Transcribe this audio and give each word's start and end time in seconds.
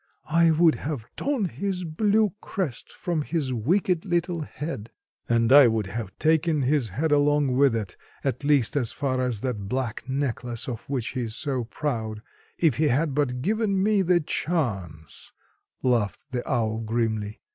"I 0.31 0.49
would 0.49 0.73
have 0.73 1.05
torn 1.15 1.45
his 1.45 1.83
blue 1.83 2.33
crest 2.41 2.89
from 2.91 3.21
his 3.21 3.53
wicked 3.53 4.03
little 4.03 4.41
head." 4.41 4.89
"And 5.29 5.53
I 5.53 5.67
would 5.67 5.85
have 5.85 6.17
taken 6.17 6.63
his 6.63 6.89
head 6.89 7.11
along 7.11 7.55
with 7.55 7.75
it, 7.75 7.95
at 8.23 8.43
least 8.43 8.75
as 8.75 8.93
far 8.93 9.21
as 9.21 9.41
that 9.41 9.69
black 9.69 10.09
necklace 10.09 10.67
of 10.67 10.89
which 10.89 11.09
he 11.09 11.21
is 11.21 11.35
so 11.35 11.65
proud, 11.65 12.23
if 12.57 12.77
he 12.77 12.87
had 12.87 13.13
but 13.13 13.43
given 13.43 13.83
me 13.83 14.01
the 14.01 14.19
chance," 14.19 15.33
laughed 15.83 16.25
the 16.31 16.41
owl 16.51 16.79
grimly. 16.79 17.39